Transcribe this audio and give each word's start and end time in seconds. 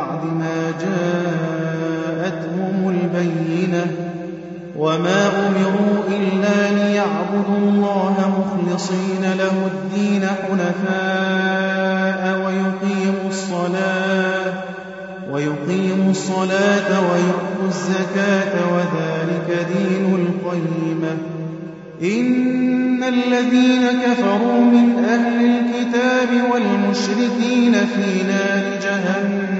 بعد 0.00 0.24
ما 0.24 0.58
جاءتهم 0.80 2.76
البينة 2.88 3.84
وما 4.76 5.46
أمروا 5.46 5.94
إلا 6.08 6.70
ليعبدوا 6.70 7.58
الله 7.58 8.16
مخلصين 8.38 9.24
له 9.38 9.56
الدين 9.72 10.24
حنفاء 10.26 12.22
ويقيموا 12.46 13.28
الصلاة 13.28 14.52
ويقيموا 15.30 16.10
الصلاة 16.10 16.90
ويؤتوا 17.10 17.68
الزكاة 17.68 18.54
وذلك 18.72 19.48
دين 19.74 20.04
القيمة. 20.14 21.12
إن 22.02 23.02
الذين 23.02 23.84
كفروا 24.02 24.60
من 24.60 25.04
أهل 25.04 25.38
الكتاب 25.46 26.30
والمشركين 26.52 27.72
في 27.72 28.22
نار 28.22 28.64
جهنم 28.82 29.59